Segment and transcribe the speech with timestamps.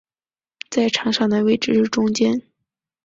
[0.71, 2.41] 在场上的位置是中坚。